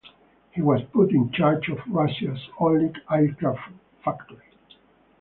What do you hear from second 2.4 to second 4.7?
only aircraft factory.